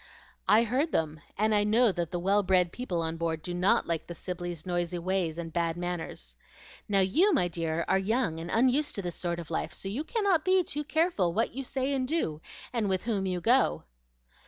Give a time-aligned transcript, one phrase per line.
[0.47, 3.85] "I heard them, and I know that the well bred people on board do not
[3.85, 6.35] like the Sibleys' noisy ways and bad manners.
[6.89, 10.03] Now, you, my dear, are young and unused to this sort of life; so you
[10.03, 12.41] cannot be too careful what you say and do,
[12.73, 13.83] and with whom you go."